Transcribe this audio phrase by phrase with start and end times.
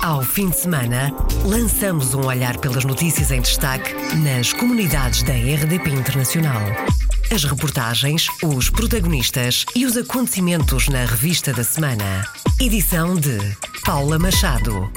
[0.00, 1.12] Ao fim de semana,
[1.44, 6.62] lançamos um olhar pelas notícias em destaque nas comunidades da RDP Internacional.
[7.32, 12.24] As reportagens, os protagonistas e os acontecimentos na revista da semana.
[12.60, 13.38] Edição de
[13.84, 14.88] Paula Machado.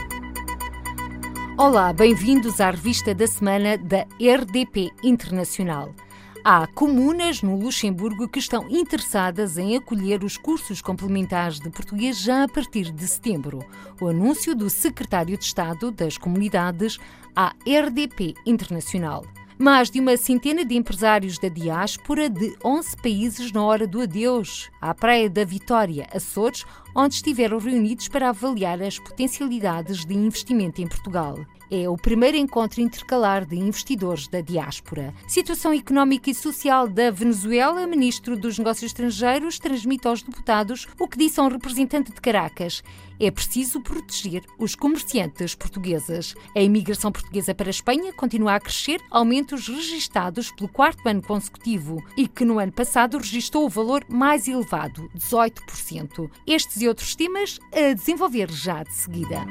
[1.57, 5.95] Olá, bem-vindos à revista da semana da RDP Internacional.
[6.43, 12.43] Há comunas no Luxemburgo que estão interessadas em acolher os cursos complementares de português já
[12.43, 13.63] a partir de setembro.
[14.01, 16.97] O anúncio do secretário de Estado das Comunidades
[17.35, 19.23] à RDP Internacional.
[19.59, 24.71] Mais de uma centena de empresários da diáspora de 11 países na hora do adeus
[24.81, 30.87] à Praia da Vitória, Açores, onde estiveram reunidos para avaliar as potencialidades de investimento em
[30.87, 31.37] Portugal.
[31.73, 35.13] É o primeiro encontro intercalar de investidores da diáspora.
[35.25, 41.17] Situação económica e social da Venezuela, ministro dos Negócios Estrangeiros transmite aos deputados o que
[41.17, 42.83] disse a um representante de Caracas.
[43.17, 46.33] É preciso proteger os comerciantes portugueses.
[46.55, 52.03] A imigração portuguesa para a Espanha continua a crescer, aumentos registados pelo quarto ano consecutivo
[52.17, 56.29] e que no ano passado registrou o valor mais elevado, 18%.
[56.47, 59.45] Estes e outros temas a desenvolver já de seguida.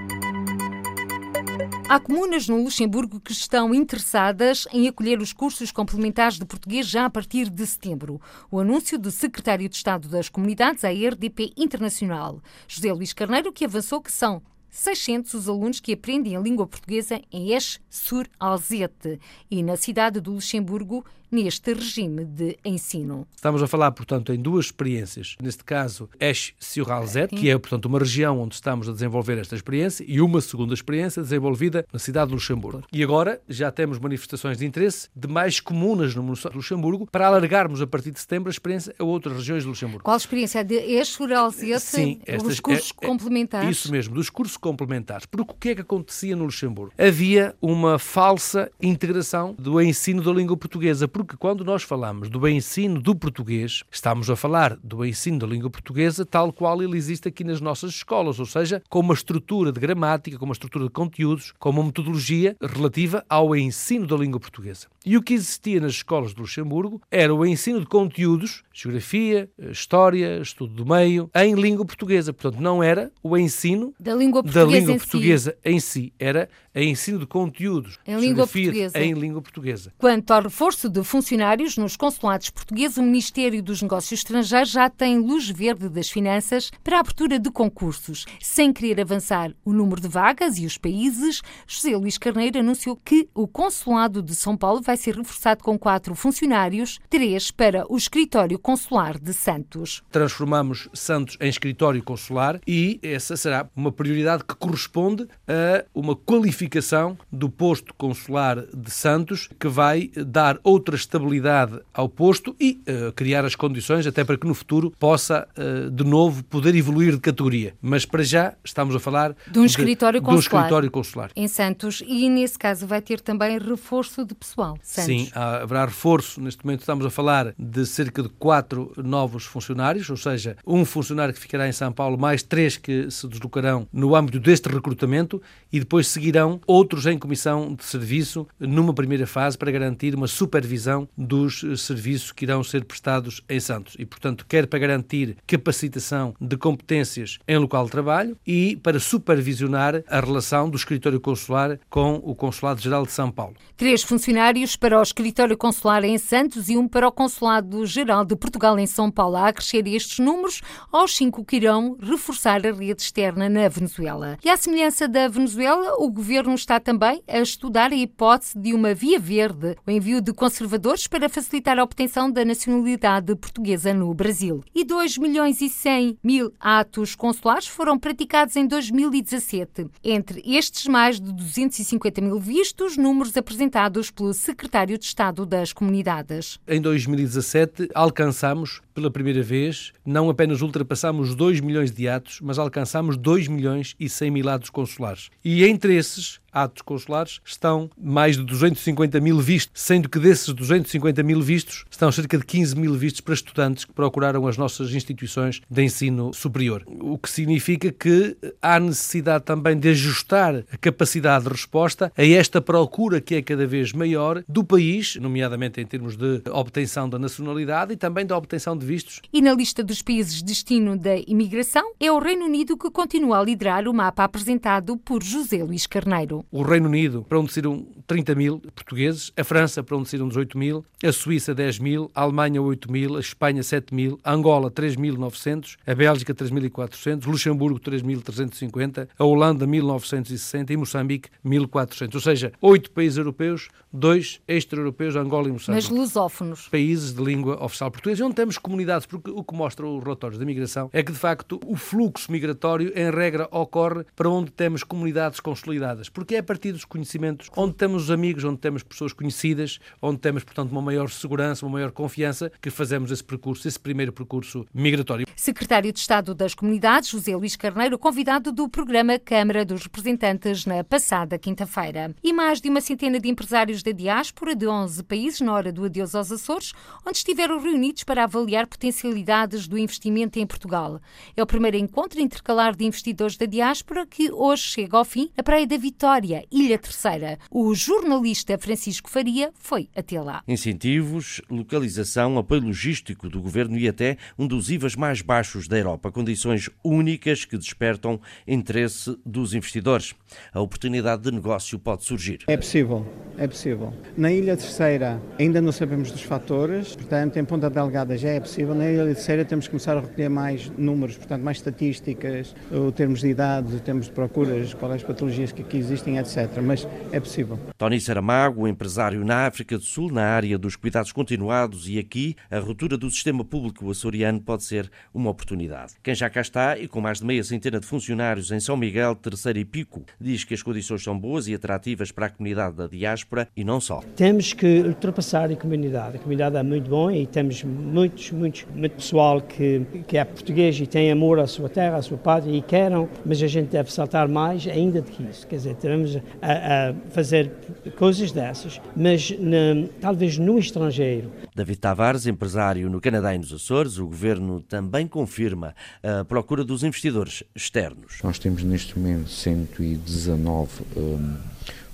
[1.88, 7.04] Há comunas no Luxemburgo que estão interessadas em acolher os cursos complementares de português já
[7.04, 8.20] a partir de setembro.
[8.48, 13.64] O anúncio do secretário de Estado das Comunidades, a RDP Internacional, José Luís Carneiro, que
[13.64, 19.18] avançou que são 600 os alunos que aprendem a língua portuguesa em Esch-sur-Alzette
[19.50, 23.26] e na cidade do Luxemburgo neste regime de ensino.
[23.34, 25.36] Estamos a falar, portanto, em duas experiências.
[25.40, 30.20] Neste caso, Esch-sur-Alzette, que é, portanto, uma região onde estamos a desenvolver esta experiência, e
[30.20, 32.82] uma segunda experiência desenvolvida na cidade de Luxemburgo.
[32.92, 37.26] E agora já temos manifestações de interesse de mais comunas no município de Luxemburgo para
[37.26, 40.04] alargarmos a partir de setembro a experiência a outras regiões de Luxemburgo.
[40.04, 40.64] Qual a experiência?
[40.64, 41.80] De Esch-sur-Alzette?
[41.80, 43.70] Sim, estas, os cursos é, é, complementares?
[43.70, 45.26] Isso mesmo, dos cursos complementares.
[45.26, 46.92] Porque o que é que acontecia no Luxemburgo?
[46.98, 53.00] Havia uma falsa integração do ensino da língua portuguesa porque quando nós falamos do ensino
[53.00, 57.44] do português, estamos a falar do ensino da língua portuguesa tal qual ele existe aqui
[57.44, 61.52] nas nossas escolas, ou seja, com uma estrutura de gramática, com uma estrutura de conteúdos,
[61.58, 64.86] com uma metodologia relativa ao ensino da língua portuguesa.
[65.04, 70.40] E o que existia nas escolas de Luxemburgo era o ensino de conteúdos, geografia, história,
[70.40, 72.32] estudo do meio, em língua portuguesa.
[72.32, 75.70] Portanto, não era o ensino da língua portuguesa, da língua em, portuguesa si.
[75.70, 78.98] em si, era a ensino de conteúdos em língua portuguesa.
[78.98, 79.92] em língua portuguesa.
[79.96, 85.18] Quanto ao reforço de funcionários nos consulados portugueses, o Ministério dos Negócios Estrangeiros já tem
[85.18, 88.26] luz verde das finanças para a abertura de concursos.
[88.40, 93.28] Sem querer avançar o número de vagas e os países, José Luís Carneiro anunciou que
[93.34, 98.56] o consulado de São Paulo vai ser reforçado com quatro funcionários, três para o escritório
[98.56, 100.04] consular de Santos.
[100.12, 107.18] Transformamos Santos em escritório consular e essa será uma prioridade que corresponde a uma qualificação
[107.32, 113.44] do posto consular de Santos, que vai dar outra estabilidade ao posto e uh, criar
[113.44, 117.74] as condições até para que no futuro possa uh, de novo poder evoluir de categoria.
[117.80, 121.30] Mas para já estamos a falar de um escritório, de, consular, de um escritório consular
[121.34, 124.78] em Santos e nesse caso vai ter também reforço de pessoal.
[124.82, 125.06] Santos.
[125.06, 126.40] Sim, haverá reforço.
[126.40, 131.32] Neste momento estamos a falar de cerca de quatro novos funcionários, ou seja, um funcionário
[131.34, 135.40] que ficará em São Paulo, mais três que se deslocarão no âmbito deste recrutamento
[135.72, 140.89] e depois seguirão outros em comissão de serviço numa primeira fase para garantir uma supervisão
[141.16, 143.96] dos serviços que irão ser prestados em Santos.
[143.98, 150.02] E, portanto, quer para garantir capacitação de competências em local de trabalho e para supervisionar
[150.08, 153.54] a relação do escritório consular com o Consulado-Geral de São Paulo.
[153.76, 158.78] Três funcionários para o escritório consular em Santos e um para o Consulado-Geral de Portugal
[158.78, 159.36] em São Paulo.
[159.36, 164.38] A crescer estes números aos cinco que irão reforçar a rede externa na Venezuela.
[164.44, 168.94] E à semelhança da Venezuela, o governo está também a estudar a hipótese de uma
[168.94, 170.69] via verde, o envio de conservadores
[171.06, 174.62] para facilitar a obtenção da nacionalidade portuguesa no Brasil.
[174.74, 179.86] E 2 milhões e 100 mil atos consulares foram praticados em 2017.
[180.04, 186.58] Entre estes, mais de 250 mil vistos, números apresentados pelo secretário de Estado das Comunidades.
[186.66, 193.16] Em 2017, alcançamos pela primeira vez, não apenas ultrapassamos 2 milhões de atos, mas alcançamos
[193.16, 195.30] 2 milhões e 100 mil atos consulares.
[195.44, 201.22] E entre esses, atos consulares estão mais de 250 mil vistos, sendo que desses 250
[201.22, 205.60] mil vistos, estão cerca de 15 mil vistos para estudantes que procuraram as nossas instituições
[205.68, 206.84] de ensino superior.
[206.86, 212.60] O que significa que há necessidade também de ajustar a capacidade de resposta a esta
[212.60, 217.92] procura que é cada vez maior do país, nomeadamente em termos de obtenção da nacionalidade
[217.92, 219.20] e também da obtenção de vistos.
[219.32, 223.44] E na lista dos países destino da imigração é o Reino Unido que continua a
[223.44, 226.39] liderar o mapa apresentado por José Luís Carneiro.
[226.50, 230.58] O Reino Unido, para onde saíram 30 mil portugueses, a França, para onde saíram 18
[230.58, 234.70] mil, a Suíça, 10 mil, a Alemanha, 8 mil, a Espanha, 7 mil, a Angola,
[234.70, 242.14] 3.900, a Bélgica, 3.400, Luxemburgo, 3.350, a Holanda, 1.960 e Moçambique, 1.400.
[242.14, 245.88] Ou seja, oito países europeus, dois extra-europeus, Angola e Moçambique.
[245.88, 246.68] Mas lusófonos.
[246.68, 250.44] Países de língua oficial portuguesa, onde temos comunidades, porque o que mostra os relatórios da
[250.44, 255.40] migração é que, de facto, o fluxo migratório, em regra, ocorre para onde temos comunidades
[255.40, 259.78] consolidadas, porque é a partir dos conhecimentos, onde temos os amigos, onde temos pessoas conhecidas,
[260.00, 264.12] onde temos, portanto, uma maior segurança, uma maior confiança, que fazemos esse percurso, esse primeiro
[264.12, 265.26] percurso migratório.
[265.36, 270.84] Secretário de Estado das Comunidades, José Luís Carneiro, convidado do programa Câmara dos Representantes na
[270.84, 272.14] passada quinta-feira.
[272.22, 275.84] E mais de uma centena de empresários da diáspora de 11 países na hora do
[275.84, 276.72] adeus aos Açores,
[277.06, 281.00] onde estiveram reunidos para avaliar potencialidades do investimento em Portugal.
[281.36, 285.42] É o primeiro encontro intercalar de investidores da diáspora que hoje chega ao fim na
[285.42, 286.19] Praia da Vitória,
[286.50, 287.38] Ilha Terceira.
[287.50, 290.42] O jornalista Francisco Faria foi até lá.
[290.46, 296.12] Incentivos, localização, apoio logístico do governo e até um dos IVAs mais baixos da Europa.
[296.12, 300.14] Condições únicas que despertam interesse dos investidores.
[300.52, 302.40] A oportunidade de negócio pode surgir.
[302.46, 303.06] É possível,
[303.38, 303.92] é possível.
[304.16, 308.74] Na Ilha Terceira ainda não sabemos dos fatores, portanto, em Ponta Delgada já é possível.
[308.74, 313.20] Na Ilha Terceira temos que começar a recolher mais números, portanto, mais estatísticas, o termos
[313.20, 316.60] de idade, o termos de procuras, quais as patologias que aqui existem, etc.
[316.62, 317.58] Mas é possível.
[317.76, 322.58] Tony Saramago, empresário na África do Sul, na área dos cuidados continuados, e aqui a
[322.58, 325.94] ruptura do sistema público açoriano pode ser uma oportunidade.
[326.02, 329.14] Quem já cá está e com mais de meia centena de funcionários em São Miguel,
[329.14, 332.86] Terceiro e Pico, diz que as condições são boas e atrativas para a comunidade da
[332.86, 334.02] diáspora e não só.
[334.16, 336.16] Temos que ultrapassar a comunidade.
[336.16, 340.78] A comunidade é muito boa e temos muitos, muitos, muito pessoal que, que é português
[340.80, 343.92] e tem amor à sua terra, à sua pátria e querem, mas a gente deve
[343.92, 345.46] saltar mais ainda do que isso.
[345.46, 347.52] Quer dizer, temos a, a fazer
[347.96, 351.30] coisas dessas, mas na, talvez no estrangeiro.
[351.54, 356.82] David Tavares, empresário no Canadá e nos Açores, o governo também confirma a procura dos
[356.82, 358.18] investidores externos.
[358.22, 361.36] Nós temos neste momento 119 um,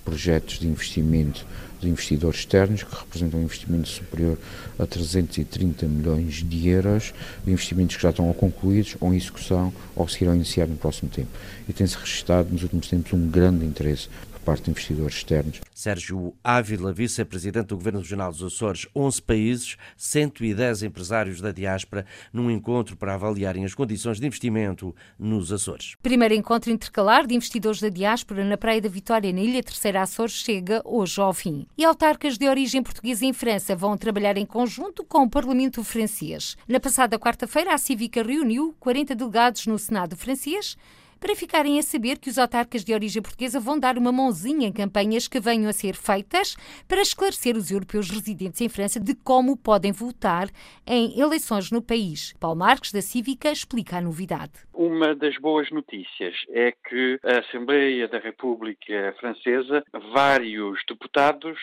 [0.05, 1.45] projetos de investimento
[1.79, 4.37] de investidores externos, que representam um investimento superior
[4.79, 7.13] a 330 milhões de euros,
[7.45, 11.29] investimentos que já estão concluídos, ou em execução, ou se irão iniciar no próximo tempo.
[11.67, 14.09] E tem-se registrado nos últimos tempos um grande interesse
[14.47, 15.59] parte de investidores externos.
[15.75, 22.49] Sérgio Ávila, vice-presidente do Governo Regional dos Açores, 11 países, 110 empresários da diáspora, num
[22.49, 25.95] encontro para avaliarem as condições de investimento nos Açores.
[26.01, 30.35] Primeiro encontro intercalar de investidores da diáspora na Praia da Vitória, na Ilha Terceira Açores,
[30.35, 31.67] chega hoje ao fim.
[31.77, 36.55] E autarcas de origem portuguesa em França vão trabalhar em conjunto com o Parlamento francês.
[36.69, 40.77] Na passada quarta-feira, a Cívica reuniu 40 delegados no Senado francês
[41.19, 44.71] para ficarem a saber que os autarcas de origem portuguesa vão dar uma mãozinha em
[44.71, 46.55] campanhas que venham a ser feitas
[46.87, 50.47] para esclarecer os europeus residentes em França de como podem votar
[50.85, 52.33] em eleições no país.
[52.39, 54.53] Paulo Marques, da Cívica, explica a novidade.
[54.73, 61.57] Uma das boas notícias é que a Assembleia da República Francesa, vários deputados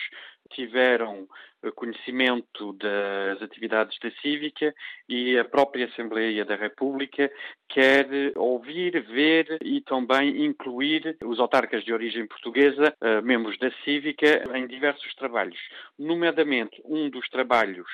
[0.51, 1.27] tiveram
[1.71, 4.73] conhecimento das atividades da Cívica
[5.09, 7.31] e a própria Assembleia da República
[7.69, 14.43] quer ouvir, ver e também incluir os autarcas de origem portuguesa, eh, membros da Cívica,
[14.55, 15.59] em diversos trabalhos.
[15.97, 17.87] Nomeadamente, um dos trabalhos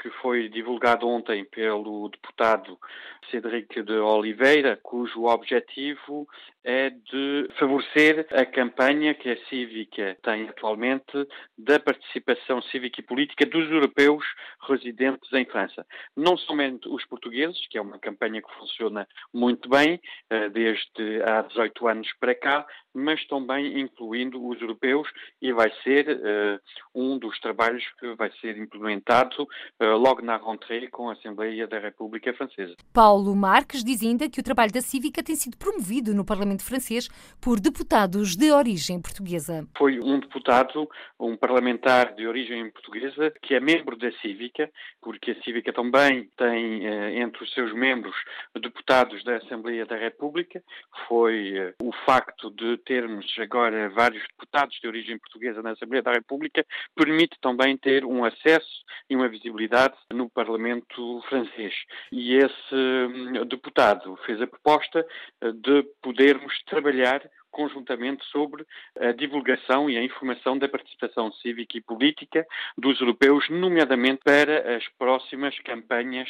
[0.00, 2.76] que foi divulgado ontem pelo deputado
[3.30, 6.28] Cedric de Oliveira, cujo objetivo
[6.64, 11.26] é de favorecer a campanha que a Cívica tem atualmente
[11.58, 14.24] da participação cívica e política dos europeus
[14.68, 15.84] residentes em França.
[16.16, 20.00] Não somente os portugueses, que é uma campanha que funciona muito bem
[20.30, 25.08] eh, desde há 18 anos para cá, mas também incluindo os europeus
[25.40, 26.60] e vai ser uh,
[26.94, 31.78] um dos trabalhos que vai ser implementado uh, logo na rentrée com a Assembleia da
[31.78, 32.74] República Francesa.
[32.92, 36.64] Paulo Marques diz ainda que o trabalho da Cívica tem sido promovido no Parlamento Parlamento
[36.64, 37.08] francês
[37.40, 39.66] por deputados de origem portuguesa.
[39.76, 45.42] Foi um deputado, um parlamentar de origem portuguesa, que é membro da Cívica, porque a
[45.42, 48.14] Cívica também tem eh, entre os seus membros
[48.60, 50.62] deputados da Assembleia da República.
[51.08, 56.12] Foi eh, o facto de termos agora vários deputados de origem portuguesa na Assembleia da
[56.12, 61.74] República permite também ter um acesso e uma visibilidade no Parlamento francês.
[62.10, 65.06] E esse hum, deputado fez a proposta
[65.40, 65.82] eh, de
[66.42, 68.66] podermos trabalhar conjuntamente sobre
[68.98, 72.44] a divulgação e a informação da participação cívica e política
[72.76, 76.28] dos europeus, nomeadamente para as próximas campanhas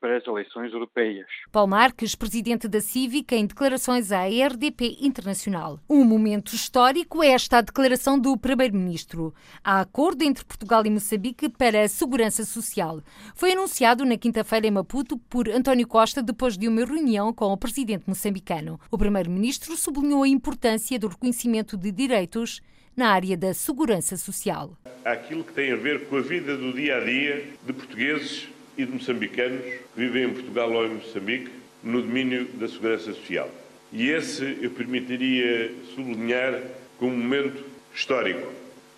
[0.00, 1.28] para as eleições europeias.
[1.52, 5.78] Paulo Marques, presidente da Cívica, em declarações à RDP Internacional.
[5.88, 9.32] Um momento histórico é esta declaração do primeiro-ministro.
[9.62, 13.00] Há acordo entre Portugal e Moçambique para a segurança social.
[13.36, 17.56] Foi anunciado na quinta-feira em Maputo por António Costa depois de uma reunião com o
[17.56, 18.80] presidente moçambicano.
[18.90, 20.61] O primeiro-ministro sublinhou a importância
[21.00, 22.62] do reconhecimento de direitos
[22.96, 24.78] na área da segurança social.
[25.04, 28.86] Aquilo que tem a ver com a vida do dia a dia de portugueses e
[28.86, 31.50] de moçambicanos que vivem em Portugal ou em Moçambique
[31.82, 33.50] no domínio da segurança social.
[33.92, 36.60] E esse eu permitiria sublinhar
[36.96, 38.48] como um momento histórico,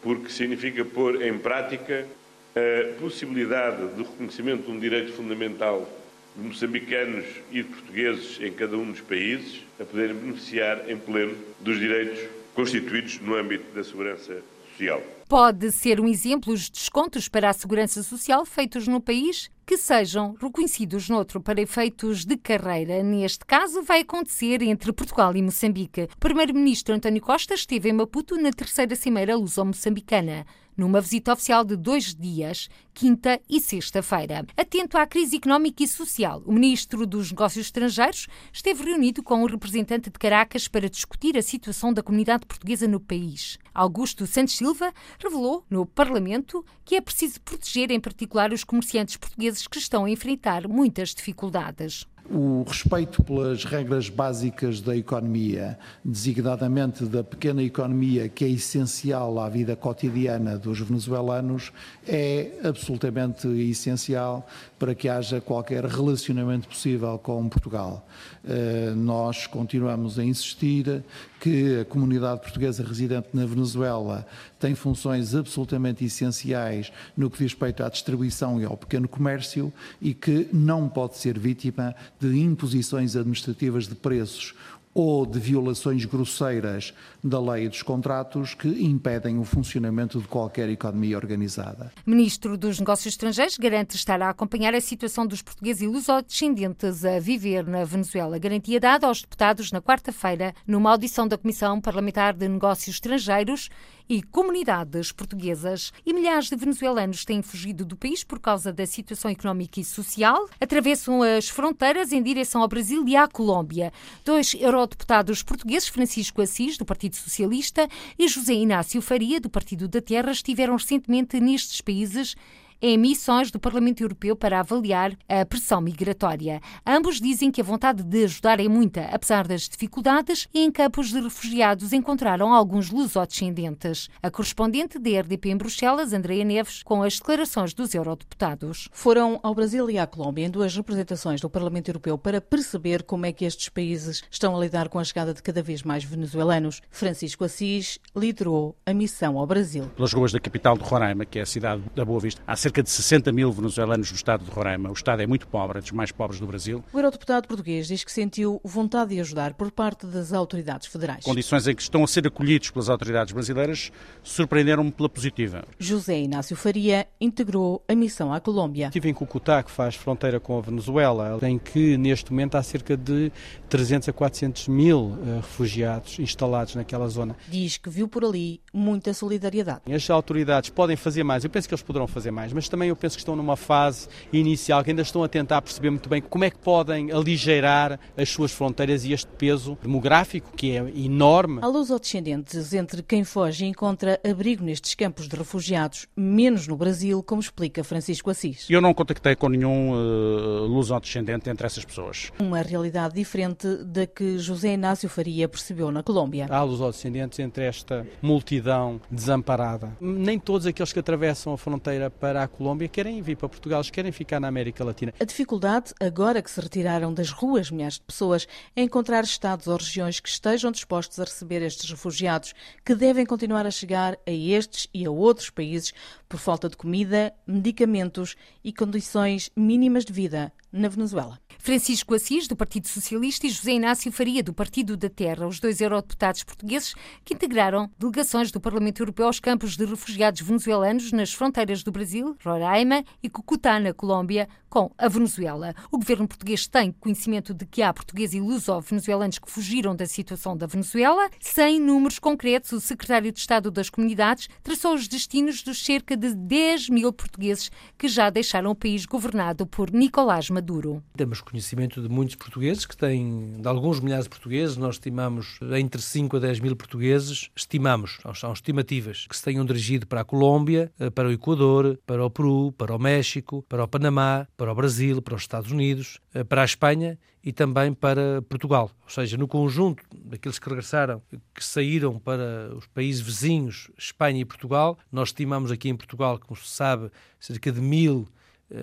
[0.03, 2.07] porque significa pôr em prática
[2.55, 5.89] a possibilidade de reconhecimento de um direito fundamental
[6.37, 11.37] de moçambicanos e de portugueses em cada um dos países a poderem beneficiar em pleno
[11.61, 12.19] dos direitos
[12.55, 15.03] constituídos no âmbito da segurança social.
[15.29, 20.37] Pode ser um exemplo os descontos para a segurança social feitos no país que sejam
[20.39, 23.03] reconhecidos noutro para efeitos de carreira.
[23.03, 26.03] Neste caso, vai acontecer entre Portugal e Moçambique.
[26.15, 30.45] O primeiro-ministro António Costa esteve em Maputo na terceira cimeira luso-moçambicana
[30.77, 34.47] numa visita oficial de dois dias, quinta e sexta-feira.
[34.57, 39.47] Atento à crise económica e social, o ministro dos Negócios Estrangeiros esteve reunido com o
[39.47, 43.59] representante de Caracas para discutir a situação da comunidade portuguesa no país.
[43.75, 49.67] Augusto Santos Silva revelou no Parlamento que é preciso proteger, em particular, os comerciantes portugueses
[49.67, 52.07] que estão a enfrentar muitas dificuldades.
[52.31, 59.47] O respeito pelas regras básicas da economia, designadamente da pequena economia que é essencial à
[59.51, 61.71] vida cotidiana dos venezuelanos,
[62.09, 68.07] é absolutamente essencial para que haja qualquer relacionamento possível com Portugal.
[68.47, 71.05] Eh, nós continuamos a insistir
[71.45, 74.27] que a comunidade portuguesa residente na Venezuela
[74.59, 79.71] tem funções absolutamente essenciais no que diz respeito à distribuição e ao pequeno comércio
[80.01, 84.55] e que não pode ser vítima de imposições administrativas de preços
[84.95, 91.17] ou de violações grosseiras da lei dos contratos que impedem o funcionamento de qualquer economia
[91.17, 91.93] organizada.
[92.07, 97.19] Ministro dos Negócios Estrangeiros garante estar a acompanhar a situação dos portugueses e lusodescendentes a
[97.19, 98.39] viver na Venezuela.
[98.39, 103.69] Garantia dada aos deputados na quarta-feira, numa audição da Comissão Parlamentar de Negócios Estrangeiros
[104.09, 105.93] e comunidades portuguesas.
[106.05, 110.49] E milhares de venezuelanos têm fugido do país por causa da situação económica e social.
[110.61, 113.93] Atravessam as fronteiras em direção ao Brasil e à Colômbia.
[114.25, 120.01] Dois eurodeputados portugueses, Francisco Assis, do Partido Socialista, e José Inácio Faria, do Partido da
[120.01, 122.35] Terra, estiveram recentemente nestes países
[122.81, 126.61] em missões do Parlamento Europeu para avaliar a pressão migratória.
[126.87, 131.09] Ambos dizem que a vontade de ajudar é muita, apesar das dificuldades, e em campos
[131.09, 134.09] de refugiados encontraram alguns lusodescendentes.
[134.23, 138.89] A correspondente da RDP em Bruxelas, Andreia Neves, com as declarações dos eurodeputados.
[138.93, 143.27] Foram ao Brasil e à Colômbia em duas representações do Parlamento Europeu para perceber como
[143.27, 146.81] é que estes países estão a lidar com a chegada de cada vez mais venezuelanos.
[146.91, 149.91] Francisco Assis liderou a missão ao Brasil.
[149.97, 152.74] Pelas ruas da capital de Roraima, que é a cidade da Boa Vista, há cerca
[152.83, 154.91] de 60 mil venezuelanos no estado de Roraima.
[154.91, 156.85] O estado é muito pobre, é dos mais pobres do Brasil.
[156.93, 161.25] O eurodeputado português diz que sentiu vontade de ajudar por parte das autoridades federais.
[161.25, 165.65] Condições em que estão a ser acolhidos pelas autoridades brasileiras surpreenderam-me pela positiva.
[165.79, 168.87] José Inácio Faria integrou a missão à Colômbia.
[168.87, 172.97] Estive em Cucutá, que faz fronteira com a Venezuela, em que neste momento há cerca
[172.97, 173.31] de
[173.69, 177.37] 300 a 400 mil uh, refugiados instalados naquela zona.
[177.49, 179.81] Diz que viu por ali muita solidariedade.
[179.93, 182.97] As autoridades podem fazer mais, eu penso que eles poderão fazer mais, mas também eu
[182.97, 186.45] penso que estão numa fase inicial que ainda estão a tentar perceber muito bem como
[186.45, 191.61] é que podem aligeirar as suas fronteiras e este peso demográfico que é enorme.
[191.63, 197.23] Há lusodescendentes entre quem foge e encontra abrigo nestes campos de refugiados, menos no Brasil,
[197.23, 198.67] como explica Francisco Assis.
[198.71, 202.31] Eu não contactei com nenhum uh, lusodescendente entre essas pessoas.
[202.39, 206.47] Uma realidade diferente da que José Inácio Faria percebeu na Colômbia.
[206.49, 209.97] Há lusodescendentes entre esta multidão desamparada.
[210.01, 214.13] Nem todos aqueles que atravessam a fronteira para à Colômbia querem vir para Portugal, querem
[214.13, 215.13] ficar na América Latina.
[215.19, 218.47] A dificuldade, agora que se retiraram das ruas milhares de pessoas,
[218.77, 223.67] é encontrar estados ou regiões que estejam dispostos a receber estes refugiados, que devem continuar
[223.67, 225.93] a chegar a estes e a outros países
[226.29, 231.39] por falta de comida, medicamentos e condições mínimas de vida na Venezuela.
[231.59, 235.81] Francisco Assis, do Partido Socialista, e José Inácio Faria, do Partido da Terra, os dois
[235.81, 236.95] eurodeputados portugueses
[237.25, 242.37] que integraram delegações do Parlamento Europeu aos campos de refugiados venezuelanos nas fronteiras do Brasil,
[242.45, 245.73] Roraima e Cucutá, na Colômbia, com a Venezuela.
[245.89, 250.57] O governo português tem conhecimento de que há portugueses e luso-venezuelanos que fugiram da situação
[250.57, 251.31] da Venezuela.
[251.39, 256.35] Sem números concretos, o secretário de Estado das Comunidades traçou os destinos dos cerca de
[256.35, 261.01] 10 mil portugueses que já deixaram o país governado por Nicolás Maduro.
[261.17, 266.01] Temos conhecimento de muitos portugueses, que têm, de alguns milhares de portugueses, nós estimamos entre
[266.01, 270.93] 5 a 10 mil portugueses, estimamos, são estimativas, que se tenham dirigido para a Colômbia,
[270.99, 274.75] eh, para o Equador, para o Peru, para o México, para o Panamá, para o
[274.75, 278.91] Brasil, para os Estados Unidos, eh, para a Espanha e também para Portugal.
[279.03, 281.23] Ou seja, no conjunto daqueles que regressaram,
[281.55, 286.59] que saíram para os países vizinhos, Espanha e Portugal, nós estimamos aqui em Portugal, como
[286.59, 288.27] se sabe, cerca de mil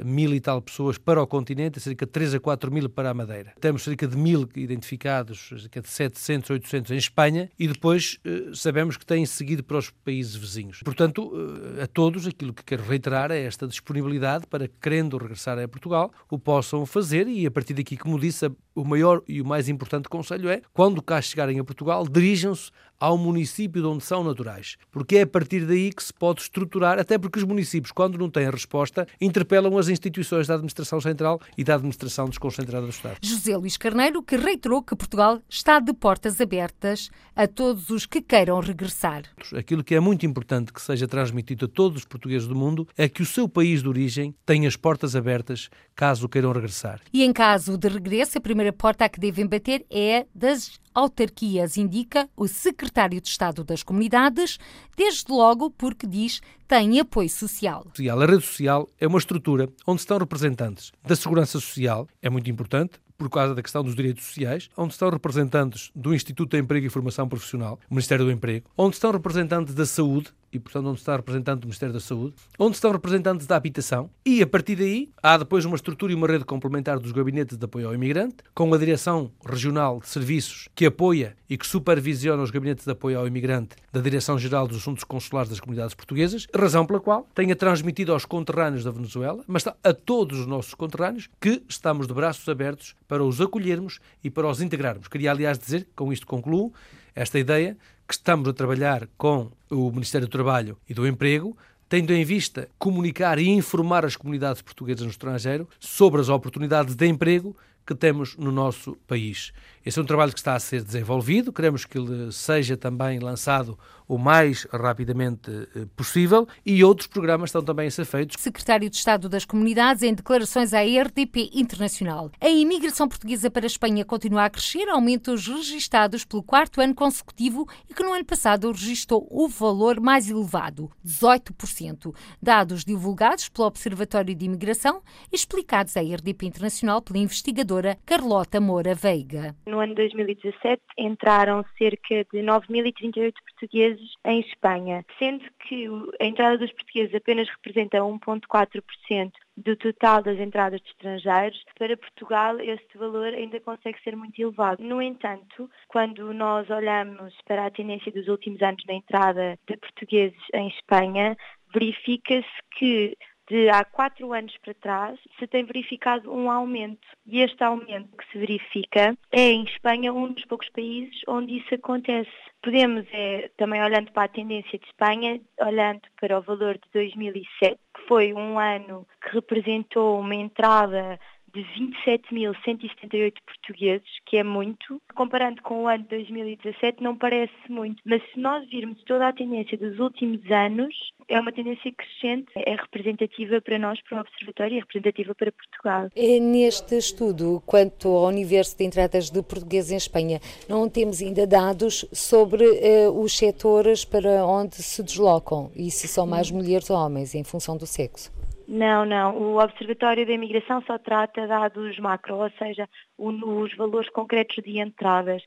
[0.03, 3.13] mil e tal pessoas para o continente, cerca de 3 a 4 mil para a
[3.13, 3.53] Madeira.
[3.59, 8.97] Temos cerca de mil identificados, cerca de 700, 800 em Espanha e depois eh, sabemos
[8.97, 10.81] que têm seguido para os países vizinhos.
[10.83, 11.31] Portanto,
[11.77, 16.11] eh, a todos, aquilo que quero reiterar é esta disponibilidade para, querendo regressar a Portugal,
[16.29, 20.07] o possam fazer e a partir daqui, como disse, o maior e o mais importante
[20.07, 25.17] conselho é, quando cá chegarem a Portugal, dirijam-se ao município de onde são naturais, porque
[25.17, 28.50] é a partir daí que se pode estruturar, até porque os municípios, quando não têm
[28.50, 33.17] resposta, interpelam as instituições da administração central e da administração desconcentrada do Estado.
[33.21, 38.21] José Luís Carneiro, que reiterou que Portugal está de portas abertas a todos os que
[38.21, 39.23] queiram regressar.
[39.55, 43.07] Aquilo que é muito importante que seja transmitido a todos os portugueses do mundo é
[43.07, 47.01] que o seu país de origem tenha as portas abertas caso queiram regressar.
[47.13, 51.77] E em caso de regresso, a primeira porta a que devem bater é das autarquias,
[51.77, 54.57] indica o secretário de Estado das Comunidades,
[54.95, 57.86] desde logo porque diz tem apoio social.
[58.00, 63.00] A rede social é uma estrutura onde estão representantes da Segurança Social, é muito importante,
[63.17, 66.89] por causa da questão dos direitos sociais, onde estão representantes do Instituto de Emprego e
[66.89, 71.62] Formação Profissional, Ministério do Emprego, onde estão representantes da Saúde, e, portanto, onde está representante
[71.62, 75.65] do Ministério da Saúde, onde estão representantes da Habitação, e, a partir daí, há depois
[75.65, 79.31] uma estrutura e uma rede complementar dos gabinetes de apoio ao imigrante, com a Direção
[79.46, 84.00] Regional de Serviços, que apoia e que supervisiona os gabinetes de apoio ao imigrante da
[84.00, 88.91] Direção-Geral dos Assuntos Consulares das Comunidades Portuguesas, razão pela qual tenha transmitido aos conterrâneos da
[88.91, 94.00] Venezuela, mas a todos os nossos conterrâneos, que estamos de braços abertos para os acolhermos
[94.24, 95.08] e para os integrarmos.
[95.08, 96.74] Queria, aliás, dizer, com isto concluo,
[97.13, 97.77] esta ideia
[98.11, 101.55] que estamos a trabalhar com o Ministério do Trabalho e do Emprego,
[101.87, 107.07] tendo em vista comunicar e informar as comunidades portuguesas no estrangeiro sobre as oportunidades de
[107.07, 107.55] emprego
[107.87, 109.53] que temos no nosso país.
[109.85, 113.77] Esse é um trabalho que está a ser desenvolvido, queremos que ele seja também lançado
[114.11, 118.35] o mais rapidamente eh, possível e outros programas estão também a ser feitos.
[118.37, 122.29] Secretário de Estado das Comunidades, em declarações à RDP Internacional.
[122.41, 127.65] A imigração portuguesa para a Espanha continua a crescer, aumentos registados pelo quarto ano consecutivo
[127.89, 132.13] e que no ano passado registrou o valor mais elevado, 18%.
[132.41, 138.94] Dados divulgados pelo Observatório de Imigração e explicados à RDP Internacional pela investigadora Carlota Moura
[138.94, 139.55] Veiga.
[139.72, 145.88] No ano 2017 entraram cerca de 9.038 portugueses em Espanha, sendo que
[146.20, 152.60] a entrada dos portugueses apenas representa 1,4% do total das entradas de estrangeiros, para Portugal
[152.60, 154.84] este valor ainda consegue ser muito elevado.
[154.84, 160.42] No entanto, quando nós olhamos para a tendência dos últimos anos na entrada de portugueses
[160.53, 161.38] em Espanha,
[161.74, 162.46] verifica-se
[162.77, 163.18] que
[163.51, 167.05] de há quatro anos para trás se tem verificado um aumento.
[167.25, 171.75] E este aumento que se verifica é em Espanha um dos poucos países onde isso
[171.75, 172.31] acontece.
[172.64, 177.77] Podemos, é, também olhando para a tendência de Espanha, olhando para o valor de 2007,
[177.94, 181.20] que foi um ano que representou uma entrada
[181.53, 181.61] de
[182.07, 185.01] 27.178 portugueses, que é muito.
[185.16, 188.01] Comparando com o ano de 2017, não parece muito.
[188.05, 190.94] Mas se nós virmos toda a tendência dos últimos anos,
[191.27, 195.51] é uma tendência crescente, é representativa para nós, para o Observatório, e é representativa para
[195.51, 196.09] Portugal.
[196.16, 202.05] Neste estudo, quanto ao universo de entradas de portugueses em Espanha, não temos ainda dados
[202.11, 207.35] sobre uh, os setores para onde se deslocam e se são mais mulheres ou homens,
[207.35, 208.40] em função do sexo.
[208.74, 209.36] Não, não.
[209.38, 215.44] O Observatório da Imigração só trata dados macro, ou seja, os valores concretos de entradas.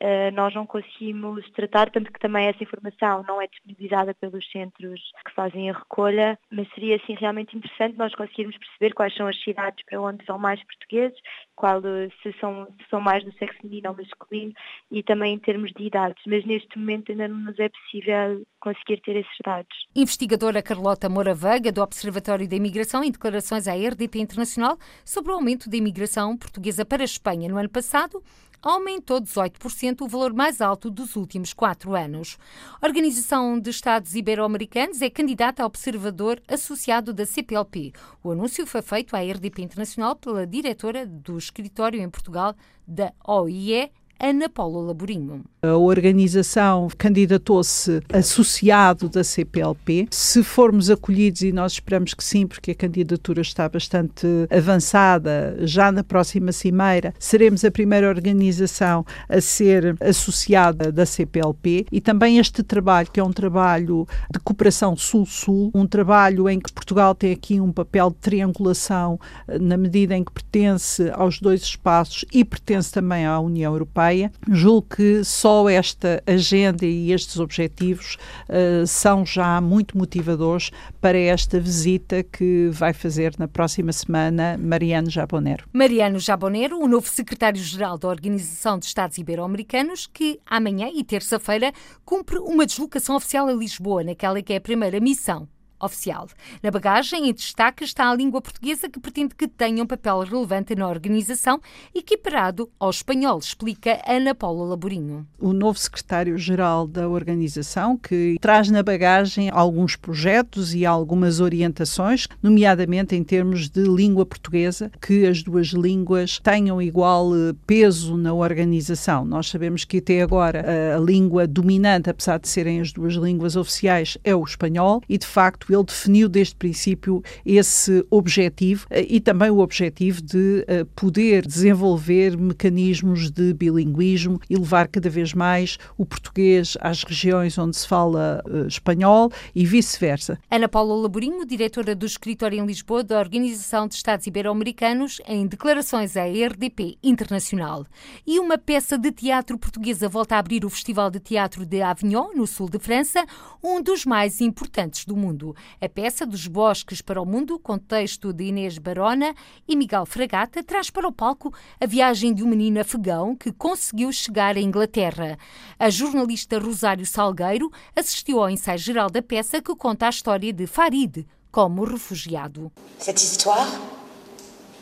[0.00, 5.00] uh, nós não conseguimos tratar, tanto que também essa informação não é disponibilizada pelos centros
[5.26, 9.42] que fazem a recolha, mas seria assim realmente interessante nós conseguirmos perceber quais são as
[9.42, 11.18] cidades para onde vão mais portugueses,
[11.58, 11.82] qual,
[12.22, 14.52] se, são, se são mais do sexo feminino ou masculino
[14.92, 19.00] e também em termos de idades, mas neste momento ainda não nos é possível conseguir
[19.00, 19.76] ter esses dados.
[19.94, 25.34] Investigadora Carlota Moura Veiga, do Observatório da Imigração, em declarações à RDP Internacional sobre o
[25.34, 28.22] aumento da imigração portuguesa para a Espanha no ano passado,
[28.62, 32.36] aumentou 18%, o valor mais alto dos últimos quatro anos.
[32.80, 37.92] A Organização de Estados Ibero-Americanos é candidata a observador associado da CPLP.
[38.22, 42.54] O anúncio foi feito à RDP Internacional pela diretora do escritório em Portugal
[42.86, 45.44] da OIE, Ana Paula Laborinho.
[45.62, 50.08] A organização candidatou-se associado da CPLP.
[50.10, 55.92] Se formos acolhidos, e nós esperamos que sim, porque a candidatura está bastante avançada, já
[55.92, 62.64] na próxima cimeira, seremos a primeira organização a ser associada da CPLP e também este
[62.64, 67.60] trabalho, que é um trabalho de cooperação sul-sul, um trabalho em que Portugal tem aqui
[67.60, 69.18] um papel de triangulação
[69.60, 74.32] na medida em que pertence aos dois espaços e pertence também à União Europeia Europeia.
[74.48, 78.16] Julgo que só esta agenda e estes objetivos
[78.48, 85.10] uh, são já muito motivadores para esta visita que vai fazer na próxima semana Mariano
[85.10, 85.66] Jabonero.
[85.72, 91.72] Mariano Jabonero, o novo secretário-geral da Organização de Estados Ibero-Americanos, que amanhã e terça-feira
[92.04, 95.48] cumpre uma deslocação oficial a Lisboa, naquela que é a primeira missão
[95.80, 96.28] oficial.
[96.62, 100.74] Na bagagem, em destaque, está a língua portuguesa que pretende que tenha um papel relevante
[100.74, 101.60] na organização,
[101.94, 105.26] equiparado ao espanhol, explica Ana Paula Laborinho.
[105.38, 113.14] O novo secretário-geral da organização, que traz na bagagem alguns projetos e algumas orientações, nomeadamente
[113.14, 119.24] em termos de língua portuguesa, que as duas línguas tenham igual eh, peso na organização.
[119.24, 120.64] Nós sabemos que até agora
[120.96, 125.26] a língua dominante, apesar de serem as duas línguas oficiais, é o espanhol e, de
[125.26, 131.46] facto, ele definiu desde princípio esse objetivo eh, e também o objetivo de eh, poder
[131.46, 137.86] desenvolver mecanismos de bilinguismo e levar cada vez mais o português às regiões onde se
[137.86, 140.38] fala eh, espanhol e vice-versa.
[140.50, 146.16] Ana Paula Laborinho, diretora do escritório em Lisboa da Organização de Estados Ibero-Americanos, em declarações
[146.16, 147.86] à RDP Internacional.
[148.26, 152.32] E uma peça de teatro portuguesa volta a abrir o Festival de Teatro de Avignon,
[152.34, 153.24] no sul de França,
[153.62, 155.54] um dos mais importantes do mundo.
[155.80, 159.34] A peça dos Bosques para o Mundo, com texto de Inês Barona
[159.66, 164.12] e Miguel Fragata, traz para o palco a viagem de um menino afegão que conseguiu
[164.12, 165.38] chegar à Inglaterra.
[165.78, 170.66] A jornalista Rosário Salgueiro assistiu ao ensaio geral da peça que conta a história de
[170.66, 172.70] Farid como refugiado.
[172.98, 173.66] Cette histoire,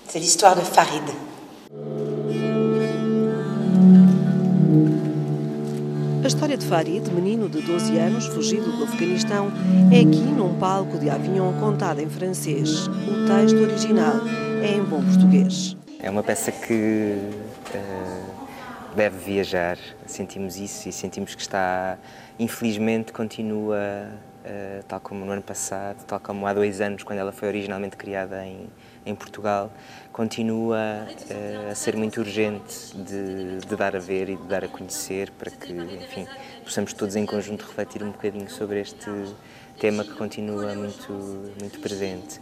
[0.09, 1.36] c'est l'histoire de Farid.
[6.27, 9.47] A história de Farid, menino de 12 anos, fugido do Afeganistão,
[9.93, 12.89] é aqui num palco de Avignon contada em francês.
[12.89, 14.15] O texto original
[14.61, 15.77] é em bom português.
[16.01, 17.31] É uma peça que
[17.73, 21.97] uh, deve viajar, sentimos isso e sentimos que está,
[22.41, 24.11] infelizmente, continua,
[24.45, 27.97] uh, tal como no ano passado, tal como há dois anos, quando ela foi originalmente
[27.97, 28.67] criada em,
[29.07, 29.73] em Portugal,
[30.12, 34.69] continua uh, a ser muito urgente de, de, dar a ver e de dar a
[34.69, 36.27] conhecer para que, enfim,
[36.64, 39.09] possamos todos em conjunto refletir um bocadinho sobre este
[39.79, 41.12] tema que continua muito,
[41.61, 42.40] muito presente.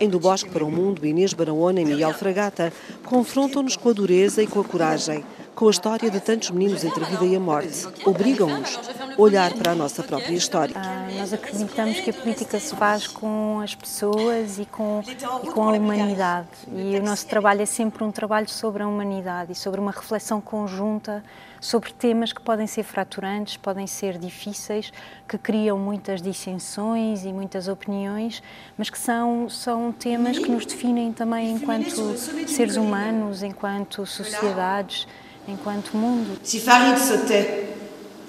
[0.00, 2.72] Em Do Bosque para o Mundo, Inês Barahona e Miguel Fragata
[3.04, 5.24] confrontam-nos com a dureza e com a coragem,
[5.56, 7.84] com a história de tantos meninos entre a vida e a morte.
[8.06, 8.78] Obrigam-nos
[9.18, 10.74] olhar para a nossa própria história.
[10.76, 15.02] Ah, nós acreditamos que a política se faz com as pessoas e com,
[15.42, 16.48] e com a humanidade.
[16.72, 20.40] E o nosso trabalho é sempre um trabalho sobre a humanidade e sobre uma reflexão
[20.40, 21.22] conjunta
[21.60, 24.92] sobre temas que podem ser fraturantes, podem ser difíceis,
[25.28, 28.40] que criam muitas dissensões e muitas opiniões,
[28.76, 35.08] mas que são, são temas que nos definem também enquanto seres humanos, enquanto sociedades
[35.48, 36.38] enquanto mundo.
[36.42, 37.77] Si Farid sautait,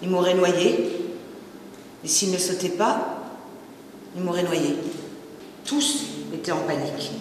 [0.02, 0.96] il m'aurait noyé.
[2.04, 3.20] Et s'il ne sautait pas,
[4.16, 4.78] il m'aurait noyé.
[5.66, 7.12] Tous étaient en panique.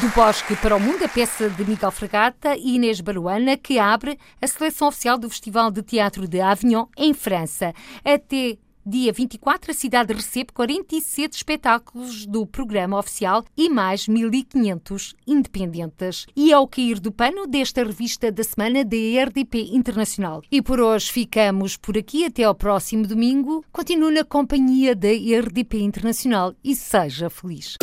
[0.00, 4.18] Do Bosque para o Mundo, a peça de Miguel Fragata e Inês Baruana, que abre
[4.42, 7.72] a seleção oficial do Festival de Teatro de Avignon, em França.
[8.04, 16.26] Até Dia 24, a cidade recebe 47 espetáculos do programa oficial e mais 1.500 independentes.
[16.36, 20.42] E ao cair do pano desta revista da semana da RDP Internacional.
[20.52, 22.26] E por hoje ficamos por aqui.
[22.26, 23.64] Até ao próximo domingo.
[23.72, 27.78] Continue na companhia da RDP Internacional e seja feliz.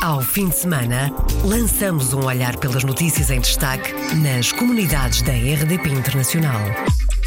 [0.00, 1.10] Ao fim de semana,
[1.44, 6.60] lançamos um olhar pelas notícias em destaque nas comunidades da RDP Internacional.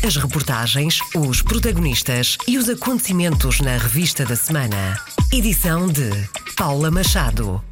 [0.01, 4.97] As reportagens, os protagonistas e os acontecimentos na revista da semana.
[5.31, 6.09] Edição de
[6.55, 7.68] Paula Machado.